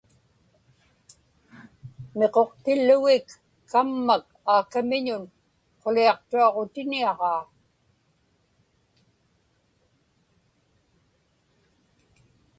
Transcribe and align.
Miquqtillugik 2.19 3.27
kammak 3.71 4.25
aakamiñun 4.53 5.23
quliaqtuaġutiniaġaa. 5.81 7.41